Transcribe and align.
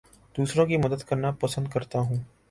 دوسروں 0.35 0.65
کی 0.65 0.77
مدد 0.77 1.01
کرنا 1.09 1.31
پسند 1.41 1.67
کرتا 1.67 1.99
ہوں 1.99 2.17